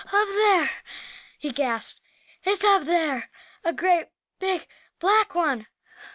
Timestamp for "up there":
0.11-0.71, 2.63-3.29